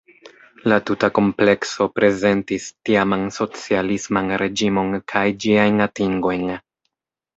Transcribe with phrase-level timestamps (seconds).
[0.71, 6.51] La tuta komplekso prezentis tiaman socialisman reĝimon kaj ĝiajn atingojn.